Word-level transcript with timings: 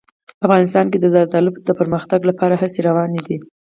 افغانستان 0.45 0.85
کې 0.91 0.97
د 0.99 1.05
زردالو 1.13 1.49
د 1.67 1.69
پرمختګ 1.79 2.19
لپاره 2.29 2.59
هڅې 2.61 2.79
روانې 2.87 3.21
دي. 3.27 3.37